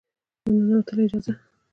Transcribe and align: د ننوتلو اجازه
د 0.43 0.45
ننوتلو 0.55 1.01
اجازه 1.05 1.33